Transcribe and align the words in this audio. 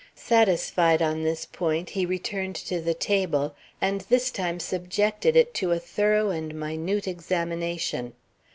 Satisfied 0.15 0.99
on 1.03 1.21
this 1.21 1.45
point, 1.45 1.91
he 1.91 2.07
returned 2.07 2.55
to 2.55 2.81
the 2.81 2.95
table, 2.95 3.53
and 3.79 4.01
this 4.09 4.31
time 4.31 4.59
subjected 4.59 5.35
it 5.35 5.53
to 5.53 5.71
a 5.71 5.77
thorough 5.77 6.31
and 6.31 6.55
minute 6.55 7.07
examination. 7.07 8.13